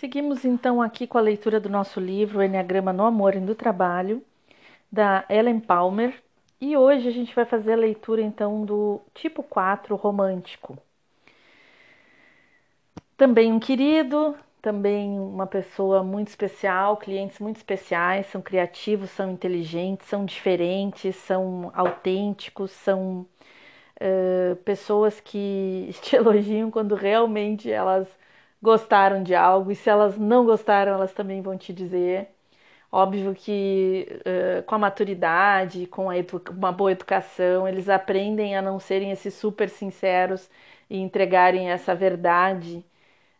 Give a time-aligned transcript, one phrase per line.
[0.00, 4.24] Seguimos então aqui com a leitura do nosso livro Enneagrama no Amor e no Trabalho,
[4.90, 6.14] da Ellen Palmer,
[6.58, 10.78] e hoje a gente vai fazer a leitura então do tipo 4 romântico.
[13.14, 20.08] Também um querido, também uma pessoa muito especial, clientes muito especiais, são criativos, são inteligentes,
[20.08, 23.26] são diferentes, são autênticos, são
[24.00, 28.08] uh, pessoas que te elogiam quando realmente elas
[28.62, 32.28] gostaram de algo, e se elas não gostaram, elas também vão te dizer.
[32.92, 34.08] Óbvio que
[34.60, 36.14] uh, com a maturidade, com a
[36.50, 40.50] uma boa educação, eles aprendem a não serem esses super sinceros
[40.88, 42.84] e entregarem essa verdade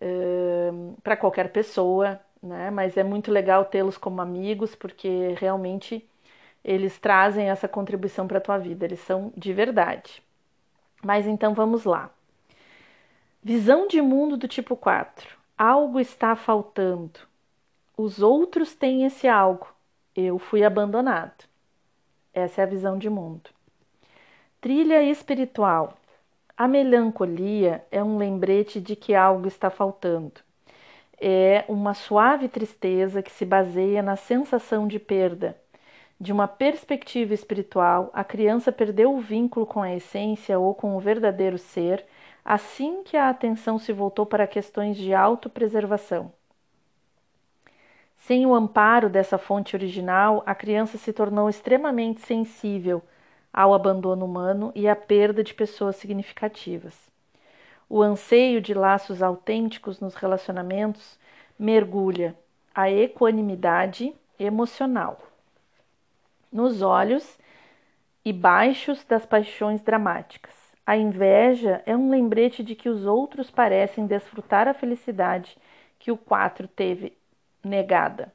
[0.00, 2.70] uh, para qualquer pessoa, né?
[2.70, 6.08] Mas é muito legal tê-los como amigos, porque realmente
[6.64, 10.22] eles trazem essa contribuição para a tua vida, eles são de verdade.
[11.04, 12.10] Mas então vamos lá.
[13.44, 15.28] Visão de mundo do tipo 4.
[15.58, 17.18] Algo está faltando.
[17.96, 19.66] Os outros têm esse algo.
[20.14, 21.42] Eu fui abandonado.
[22.32, 23.50] Essa é a visão de mundo.
[24.60, 25.94] Trilha espiritual.
[26.56, 30.40] A melancolia é um lembrete de que algo está faltando.
[31.20, 35.60] É uma suave tristeza que se baseia na sensação de perda.
[36.20, 41.00] De uma perspectiva espiritual, a criança perdeu o vínculo com a essência ou com o
[41.00, 42.06] verdadeiro ser
[42.44, 46.32] assim que a atenção se voltou para questões de autopreservação.
[48.16, 53.02] Sem o amparo dessa fonte original, a criança se tornou extremamente sensível
[53.52, 56.96] ao abandono humano e à perda de pessoas significativas.
[57.88, 61.18] O anseio de laços autênticos nos relacionamentos
[61.58, 62.36] mergulha
[62.74, 65.20] a equanimidade emocional
[66.52, 67.38] nos olhos
[68.24, 70.61] e baixos das paixões dramáticas.
[70.84, 75.56] A inveja é um lembrete de que os outros parecem desfrutar a felicidade
[75.98, 77.16] que o quatro teve
[77.64, 78.32] negada.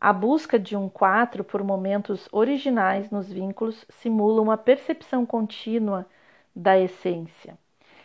[0.00, 6.06] A busca de um quatro por momentos originais nos vínculos simula uma percepção contínua
[6.54, 7.58] da essência.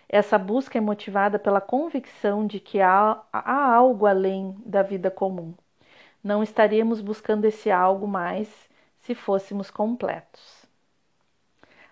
[0.09, 5.53] Essa busca é motivada pela convicção de que há, há algo além da vida comum.
[6.23, 8.49] Não estaríamos buscando esse algo mais
[8.99, 10.62] se fôssemos completos.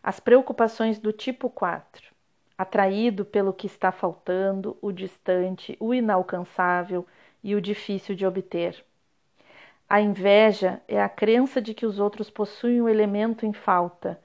[0.03, 2.11] As preocupações do tipo 4,
[2.57, 7.05] atraído pelo que está faltando, o distante, o inalcançável
[7.43, 8.83] e o difícil de obter.
[9.87, 14.19] A inveja é a crença de que os outros possuem o elemento em falta.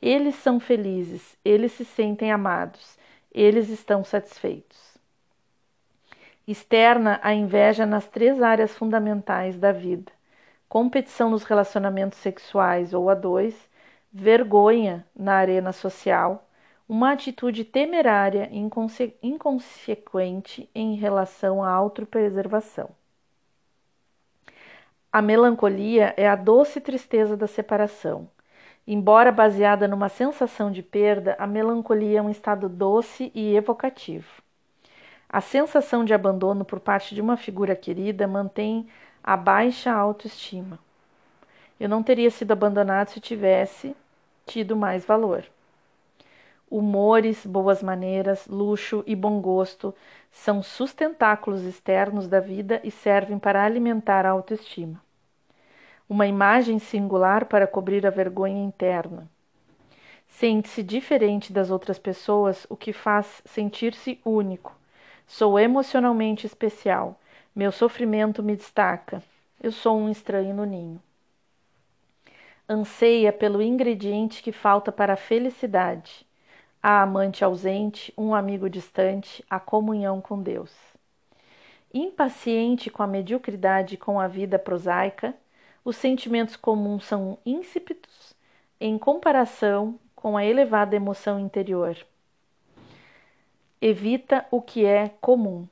[0.00, 2.98] Eles são felizes, eles se sentem amados,
[3.32, 4.98] eles estão satisfeitos.
[6.46, 10.10] Externa a inveja nas três áreas fundamentais da vida:
[10.68, 13.70] competição nos relacionamentos sexuais ou a dois,
[14.12, 16.48] vergonha na arena social,
[16.88, 22.90] uma atitude temerária e inconse inconsequente em relação à autopreservação.
[25.10, 28.28] A melancolia é a doce tristeza da separação.
[28.86, 34.42] Embora baseada numa sensação de perda, a melancolia é um estado doce e evocativo.
[35.28, 38.86] A sensação de abandono por parte de uma figura querida mantém
[39.22, 40.78] a baixa autoestima.
[41.80, 43.96] Eu não teria sido abandonado se tivesse
[44.46, 45.44] tido mais valor.
[46.70, 49.94] Humores, boas maneiras, luxo e bom gosto
[50.30, 55.00] são sustentáculos externos da vida e servem para alimentar a autoestima.
[56.08, 59.28] Uma imagem singular para cobrir a vergonha interna.
[60.26, 64.74] Sente-se diferente das outras pessoas, o que faz sentir-se único.
[65.26, 67.20] Sou emocionalmente especial.
[67.54, 69.22] Meu sofrimento me destaca.
[69.62, 71.00] Eu sou um estranho no ninho
[72.72, 76.26] anseia pelo ingrediente que falta para a felicidade,
[76.82, 80.72] a amante ausente, um amigo distante, a comunhão com Deus.
[81.92, 85.34] Impaciente com a mediocridade e com a vida prosaica,
[85.84, 88.34] os sentimentos comuns são insípidos
[88.80, 91.96] em comparação com a elevada emoção interior.
[93.80, 95.68] Evita o que é comum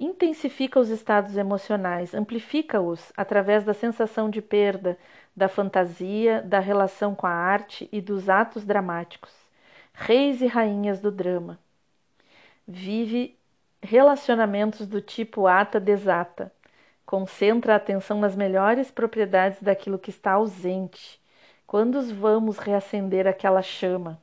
[0.00, 4.98] intensifica os estados emocionais, amplifica-os através da sensação de perda,
[5.36, 9.30] da fantasia, da relação com a arte e dos atos dramáticos.
[9.92, 11.58] Reis e rainhas do drama.
[12.66, 13.38] Vive
[13.82, 16.50] relacionamentos do tipo ata-desata.
[17.04, 21.20] Concentra a atenção nas melhores propriedades daquilo que está ausente.
[21.66, 24.20] Quando vamos reacender aquela chama?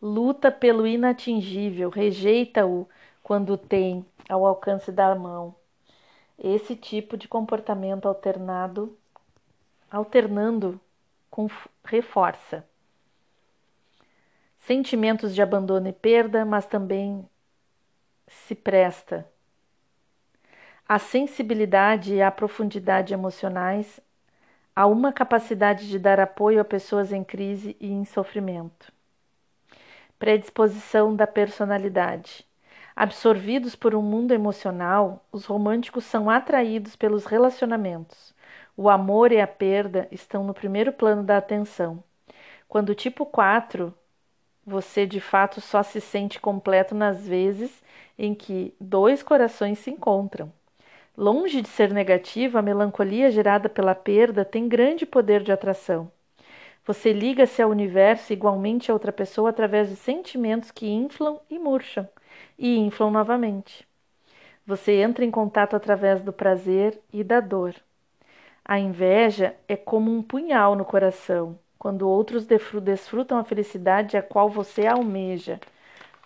[0.00, 2.88] Luta pelo inatingível, rejeita-o
[3.30, 5.54] quando tem ao alcance da mão.
[6.36, 8.98] Esse tipo de comportamento alternado,
[9.88, 10.80] alternando
[11.30, 11.46] com
[11.84, 12.66] reforça
[14.58, 17.24] sentimentos de abandono e perda, mas também
[18.26, 19.24] se presta.
[20.88, 24.00] A sensibilidade e a profundidade emocionais
[24.74, 28.92] a uma capacidade de dar apoio a pessoas em crise e em sofrimento.
[30.18, 32.49] Predisposição da personalidade.
[32.94, 38.34] Absorvidos por um mundo emocional, os românticos são atraídos pelos relacionamentos.
[38.76, 42.02] O amor e a perda estão no primeiro plano da atenção.
[42.68, 43.94] Quando tipo 4,
[44.66, 47.82] você de fato só se sente completo nas vezes
[48.18, 50.52] em que dois corações se encontram.
[51.16, 56.10] Longe de ser negativa, a melancolia gerada pela perda tem grande poder de atração.
[56.86, 62.08] Você liga-se ao universo igualmente a outra pessoa através de sentimentos que inflam e murcham,
[62.58, 63.86] e inflam novamente.
[64.66, 67.74] Você entra em contato através do prazer e da dor.
[68.64, 74.48] A inveja é como um punhal no coração, quando outros desfrutam a felicidade a qual
[74.48, 75.58] você almeja.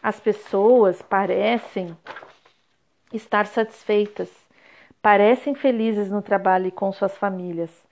[0.03, 1.97] As pessoas parecem
[3.13, 4.45] estar satisfeitas
[5.05, 7.87] parecem felizes no trabalho e com suas famílias,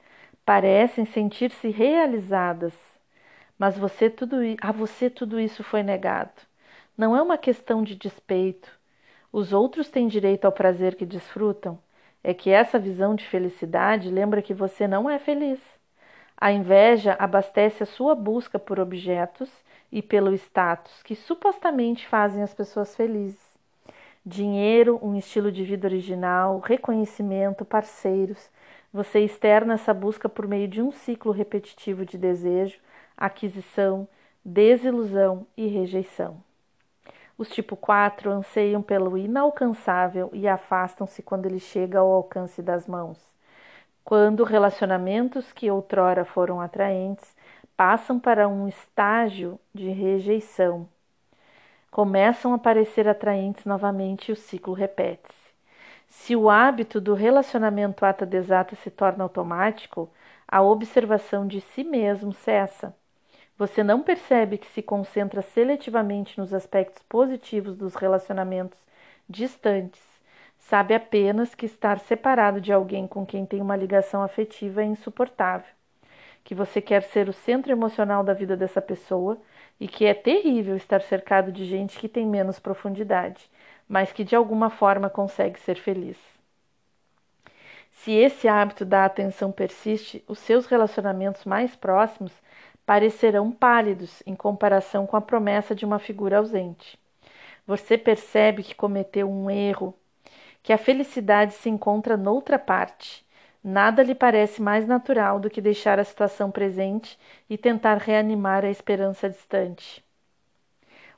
[0.46, 2.72] parecem sentir-se realizadas,
[3.58, 6.32] mas você tudo, a você tudo isso foi negado.
[6.96, 8.70] Não é uma questão de despeito.
[9.32, 11.78] Os outros têm direito ao prazer que desfrutam.
[12.22, 15.60] É que essa visão de felicidade lembra que você não é feliz.
[16.36, 19.50] A inveja abastece a sua busca por objetos
[19.90, 23.52] e pelo status que supostamente fazem as pessoas felizes
[24.24, 28.50] dinheiro, um estilo de vida original, reconhecimento, parceiros.
[28.92, 32.78] Você externa essa busca por meio de um ciclo repetitivo de desejo,
[33.16, 34.06] aquisição,
[34.44, 36.42] desilusão e rejeição.
[37.42, 43.18] Os tipo 4 anseiam pelo inalcançável e afastam-se quando ele chega ao alcance das mãos.
[44.04, 47.34] Quando relacionamentos que outrora foram atraentes
[47.76, 50.88] passam para um estágio de rejeição,
[51.90, 55.52] começam a parecer atraentes novamente e o ciclo repete-se.
[56.06, 60.08] Se o hábito do relacionamento ata-desata se torna automático,
[60.46, 62.94] a observação de si mesmo cessa.
[63.62, 68.76] Você não percebe que se concentra seletivamente nos aspectos positivos dos relacionamentos
[69.28, 70.02] distantes.
[70.58, 75.70] Sabe apenas que estar separado de alguém com quem tem uma ligação afetiva é insuportável.
[76.42, 79.40] Que você quer ser o centro emocional da vida dessa pessoa
[79.78, 83.48] e que é terrível estar cercado de gente que tem menos profundidade,
[83.88, 86.18] mas que de alguma forma consegue ser feliz.
[87.92, 92.41] Se esse hábito da atenção persiste, os seus relacionamentos mais próximos
[92.86, 96.98] parecerão pálidos em comparação com a promessa de uma figura ausente.
[97.66, 99.94] Você percebe que cometeu um erro,
[100.62, 103.24] que a felicidade se encontra noutra parte
[103.64, 107.16] Nada lhe parece mais natural do que deixar a situação presente
[107.48, 110.04] e tentar reanimar a esperança distante.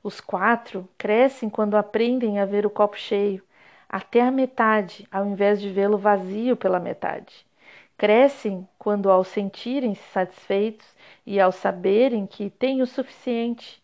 [0.02, 3.42] Os quatro crescem quando aprendem a ver o copo cheio,
[3.88, 7.46] até a metade, ao invés de vê-lo vazio pela metade.
[7.96, 10.86] Crescem quando, ao sentirem-se satisfeitos
[11.26, 13.82] e ao saberem que têm o suficiente.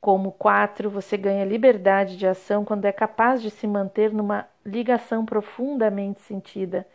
[0.00, 5.24] Como quatro, você ganha liberdade de ação quando é capaz de se manter numa ligação
[5.24, 6.86] profundamente sentida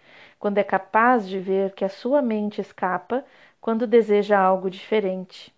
[0.41, 3.23] quando é capaz de ver que a sua mente escapa
[3.61, 5.53] quando deseja algo diferente.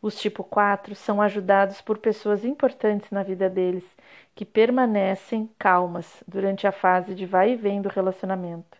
[0.00, 3.84] Os tipo 4 são ajudados por pessoas importantes na vida deles,
[4.32, 8.78] que permanecem calmas durante a fase de vai e vem do relacionamento,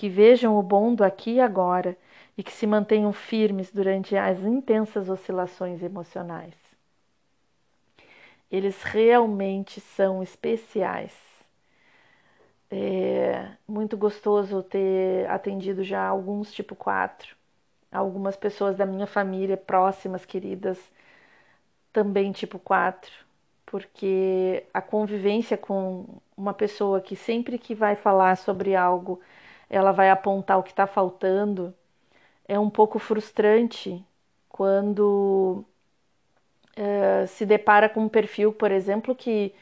[0.00, 1.94] que vejam o bom do aqui e agora
[2.34, 6.54] e que se mantenham firmes durante as intensas oscilações emocionais.
[8.50, 11.12] Eles realmente são especiais.
[12.70, 17.36] É muito gostoso ter atendido já alguns tipo 4.
[17.92, 20.78] Algumas pessoas da minha família, próximas, queridas,
[21.92, 23.12] também tipo 4.
[23.66, 29.20] Porque a convivência com uma pessoa que sempre que vai falar sobre algo,
[29.70, 31.74] ela vai apontar o que está faltando,
[32.48, 34.04] é um pouco frustrante
[34.48, 35.64] quando
[36.76, 39.54] uh, se depara com um perfil, por exemplo, que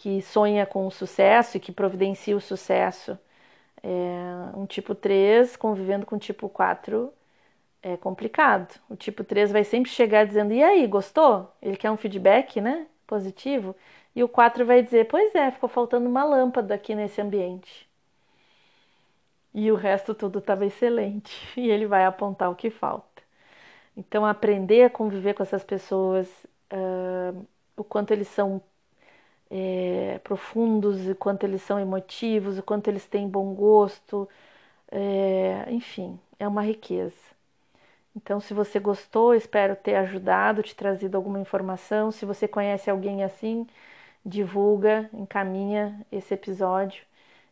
[0.00, 3.18] que sonha com o sucesso e que providencia o sucesso.
[3.82, 7.12] É, um tipo 3 convivendo com o tipo 4
[7.82, 8.80] é complicado.
[8.88, 11.52] O tipo 3 vai sempre chegar dizendo: E aí, gostou?
[11.62, 13.76] Ele quer um feedback né, positivo.
[14.16, 17.89] E o 4 vai dizer: Pois é, ficou faltando uma lâmpada aqui nesse ambiente.
[19.54, 21.32] E o resto tudo estava excelente.
[21.58, 23.22] E ele vai apontar o que falta.
[23.96, 26.28] Então, aprender a conviver com essas pessoas,
[26.72, 28.62] uh, o quanto eles são
[29.50, 34.28] é, profundos, o quanto eles são emotivos, o quanto eles têm bom gosto,
[34.90, 37.14] é, enfim, é uma riqueza.
[38.14, 42.10] Então, se você gostou, espero ter ajudado, te trazido alguma informação.
[42.10, 43.66] Se você conhece alguém assim,
[44.24, 47.04] divulga, encaminha esse episódio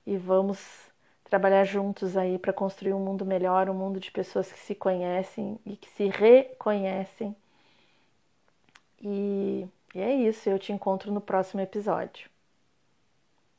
[0.06, 0.87] e vamos
[1.28, 5.58] trabalhar juntos aí para construir um mundo melhor, um mundo de pessoas que se conhecem
[5.66, 7.34] e que se reconhecem.
[9.00, 12.28] E, e é isso, eu te encontro no próximo episódio.